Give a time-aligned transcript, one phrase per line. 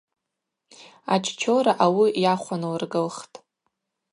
[1.13, 3.35] Аччора ауи йахвынлыргылхтӏ.